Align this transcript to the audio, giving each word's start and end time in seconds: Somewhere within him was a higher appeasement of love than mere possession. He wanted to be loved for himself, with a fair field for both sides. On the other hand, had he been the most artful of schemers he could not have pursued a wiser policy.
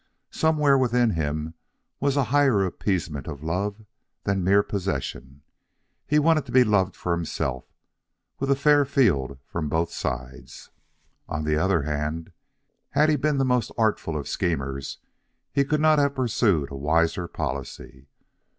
Somewhere 0.31 0.79
within 0.79 1.11
him 1.11 1.53
was 1.99 2.17
a 2.17 2.23
higher 2.33 2.65
appeasement 2.65 3.27
of 3.27 3.43
love 3.43 3.85
than 4.23 4.43
mere 4.43 4.63
possession. 4.63 5.43
He 6.07 6.17
wanted 6.17 6.43
to 6.47 6.51
be 6.51 6.63
loved 6.63 6.95
for 6.95 7.11
himself, 7.11 7.65
with 8.39 8.49
a 8.49 8.55
fair 8.55 8.83
field 8.83 9.37
for 9.45 9.61
both 9.61 9.91
sides. 9.91 10.71
On 11.29 11.43
the 11.43 11.57
other 11.57 11.83
hand, 11.83 12.31
had 12.89 13.09
he 13.09 13.15
been 13.15 13.37
the 13.37 13.45
most 13.45 13.71
artful 13.77 14.17
of 14.17 14.27
schemers 14.27 14.97
he 15.51 15.63
could 15.63 15.79
not 15.79 15.99
have 15.99 16.15
pursued 16.15 16.71
a 16.71 16.75
wiser 16.75 17.27
policy. 17.27 18.07